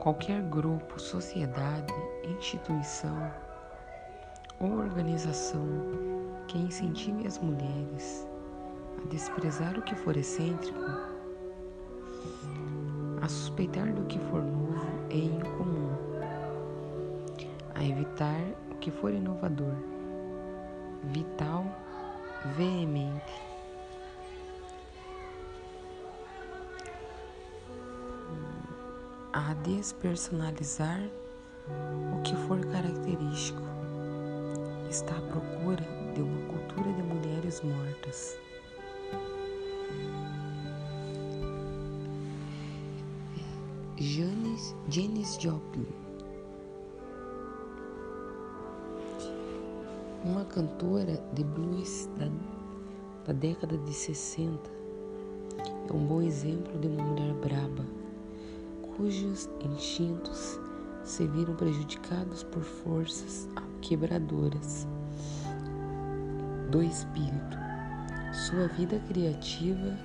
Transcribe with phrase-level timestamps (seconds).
[0.00, 1.92] Qualquer grupo, sociedade,
[2.24, 3.30] instituição
[4.58, 5.62] ou organização
[6.48, 8.26] que incentive as mulheres
[8.96, 10.80] a desprezar o que for excêntrico,
[13.20, 15.90] a suspeitar do que for novo e incomum,
[17.74, 18.40] a evitar
[18.70, 19.74] o que for inovador,
[21.12, 21.66] vital,
[22.56, 23.49] veemente.
[29.32, 31.08] A despersonalizar
[32.12, 33.62] o que for característico,
[34.90, 35.84] está à procura
[36.14, 38.36] de uma cultura de mulheres mortas.
[43.96, 45.86] Janis, Janis Joplin,
[50.24, 52.26] uma cantora de blues da,
[53.26, 54.58] da década de 60,
[55.88, 57.99] é um bom exemplo de uma mulher braba,
[58.96, 60.58] cujos instintos
[61.04, 63.48] se viram prejudicados por forças
[63.80, 64.86] quebradoras
[66.70, 67.58] do espírito.
[68.32, 69.96] Sua vida criativa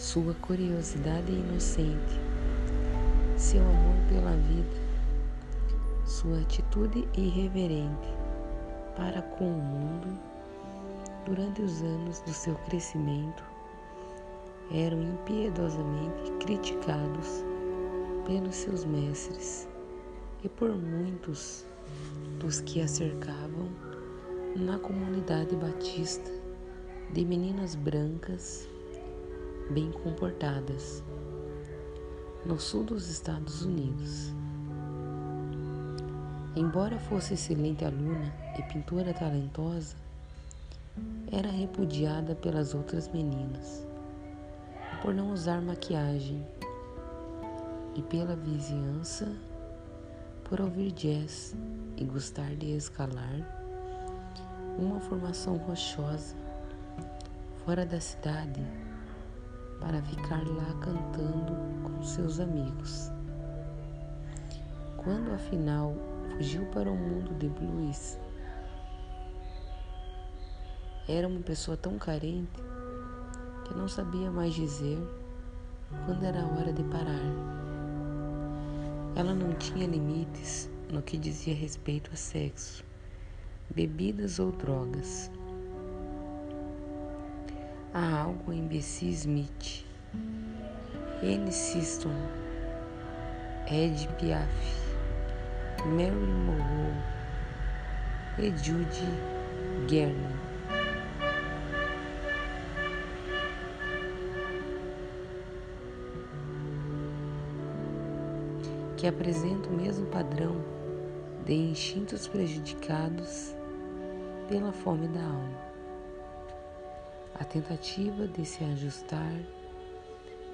[0.00, 2.18] sua curiosidade inocente,
[3.36, 4.80] seu amor pela vida,
[6.06, 8.08] sua atitude irreverente
[8.96, 10.18] para com o mundo
[11.26, 13.44] durante os anos do seu crescimento
[14.72, 17.44] eram impiedosamente criticados
[18.24, 19.68] pelos seus mestres
[20.44, 21.64] e por muitos
[22.38, 23.68] dos que a cercavam
[24.56, 26.30] na comunidade batista
[27.12, 28.68] de meninas brancas
[29.70, 31.02] bem comportadas,
[32.46, 34.32] no sul dos Estados Unidos.
[36.54, 39.96] Embora fosse excelente aluna e pintora talentosa,
[41.30, 43.89] era repudiada pelas outras meninas
[45.02, 46.46] por não usar maquiagem
[47.94, 49.32] e pela vizinhança
[50.44, 51.56] por ouvir jazz
[51.96, 53.60] e gostar de escalar
[54.78, 56.34] uma formação rochosa
[57.64, 58.60] fora da cidade
[59.80, 63.10] para ficar lá cantando com seus amigos.
[64.96, 65.94] Quando afinal
[66.36, 68.18] fugiu para o mundo de blues,
[71.08, 72.60] era uma pessoa tão carente
[73.70, 74.98] que não sabia mais dizer
[76.04, 77.22] quando era hora de parar.
[79.14, 82.84] Ela não tinha limites no que dizia respeito a sexo,
[83.72, 85.30] bebidas ou drogas.
[87.94, 89.86] Há algo em Bessie Smith,
[91.22, 92.10] Anne Siston,
[93.68, 94.48] Ed Piaf,
[95.86, 97.02] Marilyn Monroe
[98.38, 99.06] e Judy
[99.88, 100.39] Garland.
[109.00, 110.56] Que apresentam o mesmo padrão
[111.44, 113.54] de instintos prejudicados
[114.48, 115.70] pela fome da alma
[117.40, 119.32] a tentativa de se ajustar,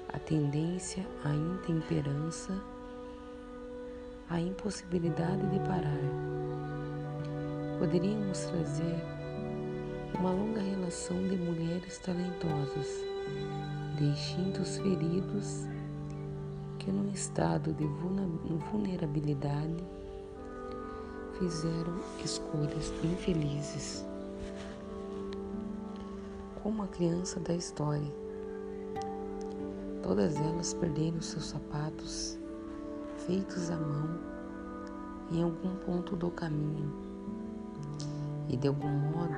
[0.07, 2.57] a tendência à intemperança,
[4.29, 5.99] a impossibilidade de parar.
[7.77, 8.95] Poderíamos trazer
[10.17, 12.87] uma longa relação de mulheres talentosas,
[13.97, 15.65] de instintos feridos,
[16.87, 17.85] que num estado de
[18.71, 19.83] vulnerabilidade
[21.37, 24.05] fizeram escolhas infelizes
[26.63, 28.09] como a criança da história.
[30.01, 32.39] Todas elas perderam seus sapatos,
[33.25, 34.17] feitos à mão,
[35.33, 36.89] em algum ponto do caminho,
[38.47, 39.35] e de algum modo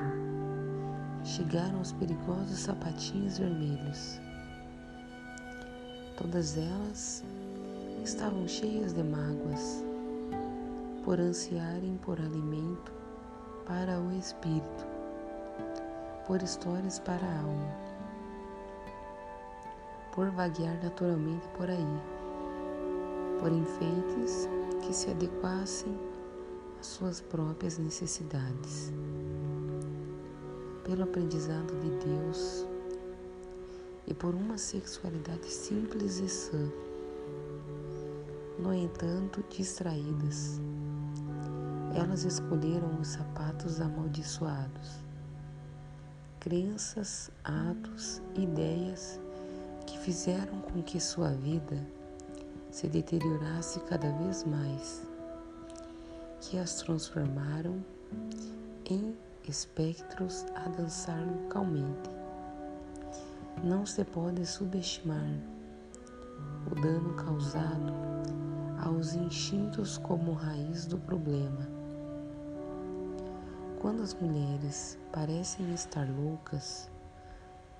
[1.23, 4.21] chegaram aos perigosos sapatinhos vermelhos.
[6.15, 7.23] Todas elas
[8.03, 9.83] estavam cheias de mágoas,
[11.03, 12.91] por ansiarem por alimento
[13.65, 14.99] para o espírito
[16.29, 17.75] por histórias para a alma,
[20.13, 21.99] por vaguear naturalmente por aí,
[23.39, 24.47] por enfeites
[24.85, 25.91] que se adequassem
[26.79, 28.93] às suas próprias necessidades,
[30.83, 32.63] pelo aprendizado de Deus
[34.05, 36.88] e por uma sexualidade simples e sã.
[38.59, 40.59] No entanto, distraídas,
[41.95, 45.09] elas escolheram os sapatos amaldiçoados
[46.39, 49.19] crenças, atos, ideias
[49.85, 51.85] que fizeram com que sua vida
[52.71, 55.03] se deteriorasse cada vez mais,
[56.41, 57.83] que as transformaram
[58.89, 59.15] em
[59.47, 62.09] espectros a dançar localmente.
[63.63, 65.33] Não se pode subestimar
[66.71, 67.93] o dano causado
[68.81, 71.67] aos instintos como raiz do problema.
[73.79, 76.89] Quando as mulheres parecem estar loucas,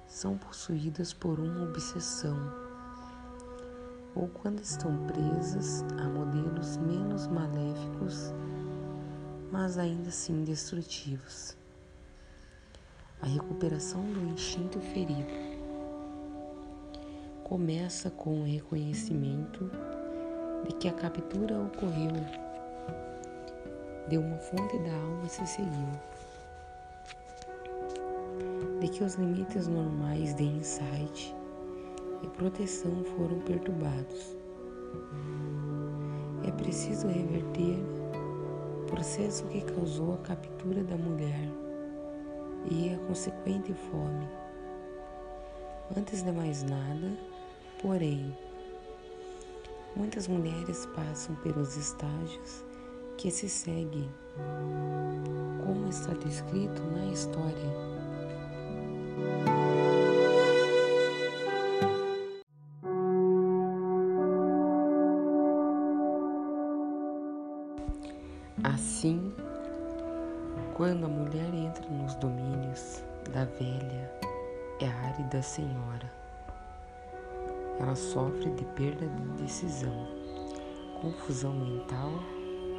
[0.08, 2.38] são possuídas por uma obsessão,
[4.16, 8.34] ou quando estão presas a modelos menos maléficos,
[9.52, 11.56] mas ainda assim destrutivos.
[13.22, 15.50] A recuperação do instinto ferido
[17.44, 19.70] começa com o reconhecimento
[20.70, 22.14] de que a captura ocorreu,
[24.08, 25.90] de uma fonte da alma se seguiu,
[28.80, 31.36] de que os limites normais de insight
[32.22, 34.38] e proteção foram perturbados.
[36.48, 37.84] É preciso reverter
[38.84, 41.50] o processo que causou a captura da mulher
[42.70, 44.28] e a consequente fome.
[45.98, 47.12] Antes de mais nada,
[47.82, 48.38] porém,
[50.00, 52.64] muitas mulheres passam pelos estágios
[53.18, 54.10] que se seguem,
[55.66, 57.90] como está descrito na história.
[68.64, 69.34] Assim,
[70.76, 73.04] quando a mulher entra nos domínios
[73.34, 74.10] da velha
[74.80, 76.19] e árida senhora,
[77.80, 80.08] ela sofre de perda de decisão,
[81.02, 82.12] confusão mental,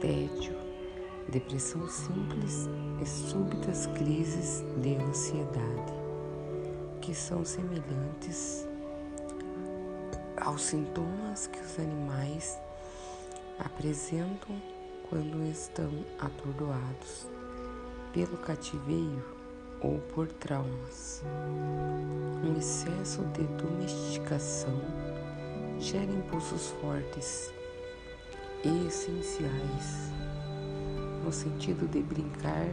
[0.00, 0.55] tédio,
[1.29, 2.69] depressão simples
[3.00, 5.93] e súbitas crises de ansiedade,
[7.00, 8.69] que são semelhantes
[10.37, 12.61] aos sintomas que os animais
[13.58, 14.61] apresentam
[15.08, 17.26] quando estão atordoados
[18.12, 19.40] pelo cativeiro
[19.82, 21.23] ou por traumas.
[22.44, 24.81] Um excesso de domesticação
[25.79, 27.53] gera impulsos fortes
[28.65, 30.11] e essenciais
[31.25, 32.69] no sentido de brincar,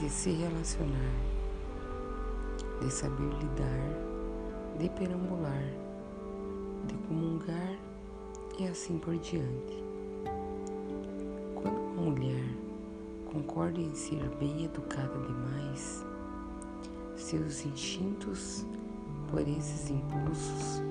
[0.00, 1.14] de se relacionar,
[2.80, 5.64] de saber lidar, de perambular,
[6.86, 7.76] de comungar
[8.58, 9.82] e assim por diante.
[11.54, 12.61] Quando uma mulher
[13.32, 16.04] concorda em ser bem educada demais,
[17.16, 18.66] seus instintos
[19.30, 20.82] por esses impulsos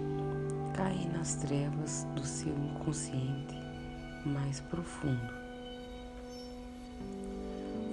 [0.76, 3.56] caem nas trevas do seu inconsciente
[4.26, 5.32] mais profundo.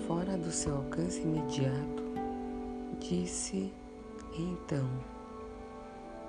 [0.06, 2.02] Fora do seu alcance imediato,
[3.00, 3.70] disse
[4.38, 4.88] então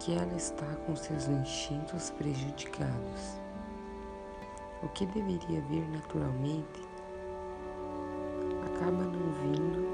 [0.01, 3.39] que ela está com seus instintos prejudicados.
[4.83, 6.88] O que deveria vir naturalmente
[8.79, 9.85] acaba não vindo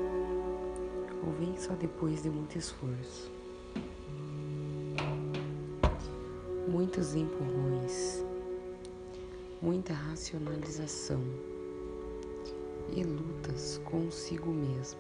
[1.25, 3.31] ou vem só depois de muito esforço.
[6.67, 8.23] Muitos empurrões,
[9.59, 11.19] muita racionalização
[12.95, 14.99] e lutas consigo mesmo.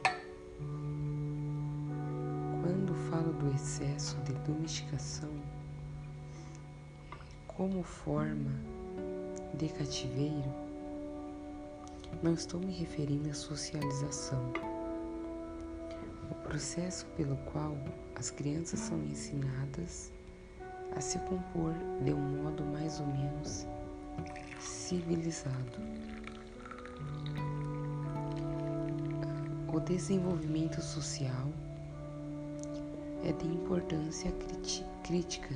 [2.63, 5.29] Quando falo do excesso de domesticação
[7.47, 8.51] como forma
[9.53, 10.64] de cativeiro,
[12.23, 14.51] não estou me referindo à socialização,
[16.31, 17.75] o processo pelo qual
[18.15, 20.11] as crianças são ensinadas
[20.95, 23.65] a se compor de um modo mais ou menos
[24.59, 25.79] civilizado.
[29.73, 31.49] O desenvolvimento social
[33.23, 34.31] é de importância
[35.03, 35.53] crítica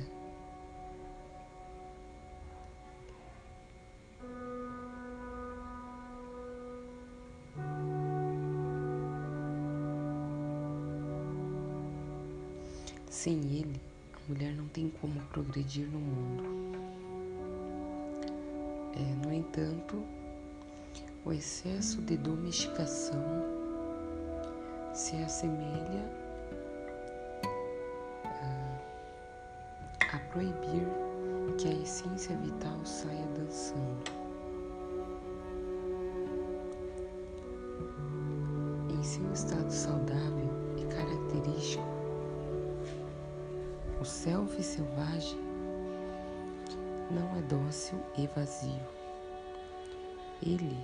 [13.22, 13.78] Sem ele,
[14.14, 16.42] a mulher não tem como progredir no mundo.
[18.96, 20.02] É, no entanto,
[21.26, 23.22] o excesso de domesticação
[24.94, 26.02] se assemelha
[28.24, 30.88] a, a proibir
[31.58, 34.02] que a essência vital saia dançando.
[38.98, 40.48] Em seu estado saudável
[40.78, 41.99] e característico,
[44.00, 45.38] o self selvagem
[47.10, 48.80] não é dócil e vazio.
[50.42, 50.76] Ele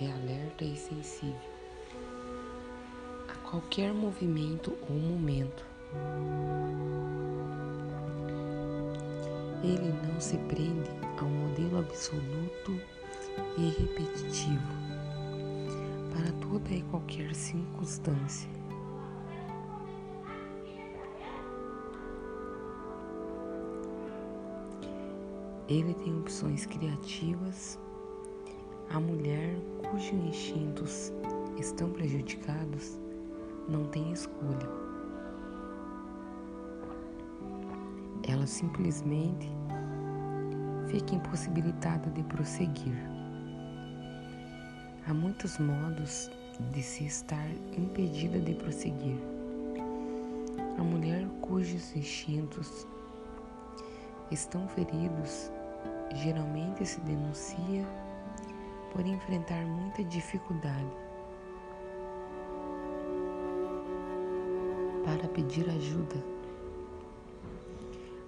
[0.00, 1.50] é alerta e sensível
[3.28, 5.66] a qualquer movimento ou momento.
[9.64, 12.80] Ele não se prende a um modelo absoluto
[13.58, 14.80] e repetitivo
[16.14, 18.59] para toda e qualquer circunstância.
[25.70, 27.78] Ele tem opções criativas.
[28.90, 29.54] A mulher
[29.88, 31.12] cujos instintos
[31.56, 32.98] estão prejudicados
[33.68, 34.68] não tem escolha.
[38.26, 39.48] Ela simplesmente
[40.88, 42.98] fica impossibilitada de prosseguir.
[45.06, 46.28] Há muitos modos
[46.72, 47.48] de se estar
[47.78, 49.18] impedida de prosseguir.
[50.76, 52.88] A mulher cujos instintos
[54.32, 55.52] estão feridos
[56.14, 57.86] geralmente se denuncia
[58.92, 60.92] por enfrentar muita dificuldade.
[65.04, 66.22] Para pedir ajuda,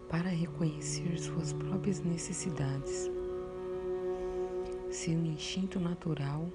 [0.08, 3.10] para reconhecer suas próprias necessidades,
[4.90, 6.48] seu instinto natural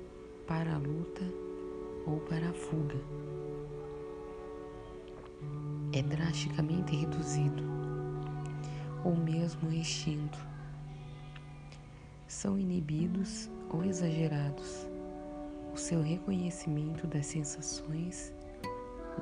[0.45, 1.23] para a luta
[2.05, 2.95] ou para a fuga.
[5.93, 7.63] É drasticamente reduzido.
[9.03, 10.37] Ou mesmo extinto.
[12.37, 14.87] São inibidos ou exagerados
[15.73, 18.31] o seu reconhecimento das sensações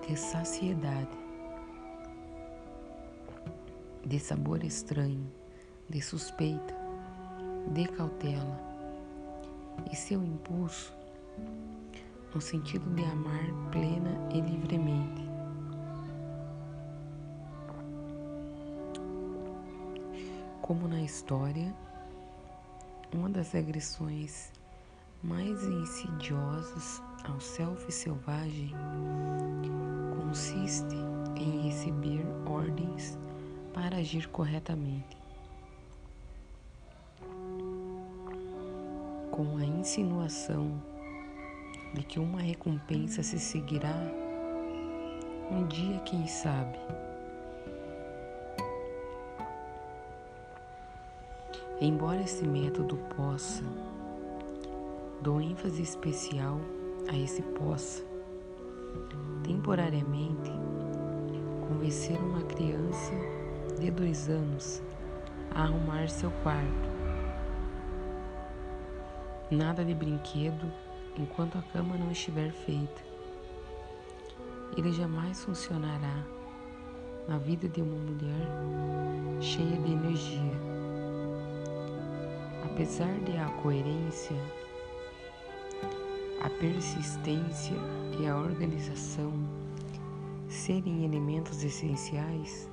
[0.06, 1.18] de saciedade,
[4.06, 5.32] de sabor estranho,
[5.88, 6.76] de suspeita,
[7.74, 8.60] de cautela
[9.90, 10.94] e seu impulso
[12.34, 15.24] no sentido de amar plena e livremente.
[20.62, 21.74] Como na história,
[23.16, 24.52] uma das agressões
[25.24, 28.72] mais insidiosas ao self selvagem
[30.20, 30.96] consiste
[31.38, 33.18] em receber ordens
[33.74, 35.18] para agir corretamente.
[39.32, 40.82] Com a insinuação
[41.94, 43.96] de que uma recompensa se seguirá
[45.52, 46.78] um dia, quem sabe.
[51.82, 53.62] Embora esse método possa,
[55.22, 56.58] dou ênfase especial
[57.10, 58.02] a esse possa,
[59.44, 60.52] temporariamente,
[61.68, 63.12] convencer uma criança
[63.78, 64.82] de dois anos
[65.54, 66.90] a arrumar seu quarto.
[69.52, 70.72] Nada de brinquedo
[71.18, 73.04] enquanto a cama não estiver feita.
[74.78, 76.24] Ele jamais funcionará
[77.28, 78.48] na vida de uma mulher
[79.42, 80.85] cheia de energia.
[82.76, 84.36] Apesar de a coerência,
[86.42, 87.78] a persistência
[88.20, 89.32] e a organização
[90.50, 92.70] serem elementos essenciais,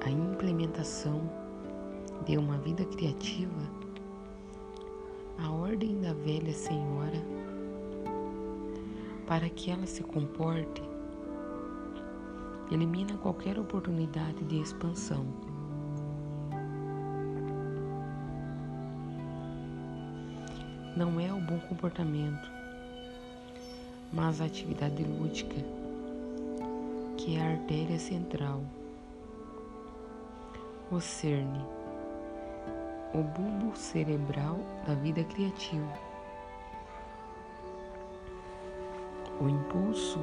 [0.00, 1.20] a implementação
[2.24, 3.60] de uma vida criativa,
[5.36, 7.22] a ordem da velha senhora
[9.26, 10.82] para que ela se comporte
[12.70, 15.51] elimina qualquer oportunidade de expansão.
[20.96, 22.50] Não é o bom comportamento,
[24.12, 25.56] mas a atividade lúdica,
[27.16, 28.62] que é a artéria central,
[30.90, 31.64] o cerne,
[33.14, 35.98] o bulbo cerebral da vida criativa.
[39.40, 40.18] O impulso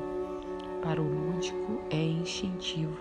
[0.83, 2.97] para o lúdico é instintivo.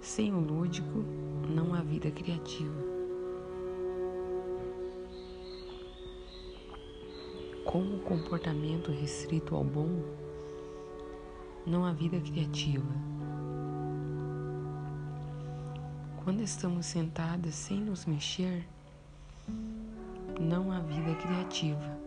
[0.00, 1.04] Sem o lúdico,
[1.48, 2.95] não há vida criativa.
[7.66, 10.00] Com o comportamento restrito ao bom,
[11.66, 12.86] não há vida criativa.
[16.22, 18.66] Quando estamos sentadas sem nos mexer,
[20.40, 21.98] não há vida criativa.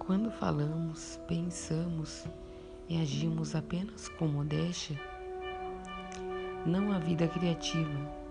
[0.00, 2.24] Quando falamos, pensamos
[2.88, 5.00] e agimos apenas com modéstia,
[6.66, 8.23] não há vida criativa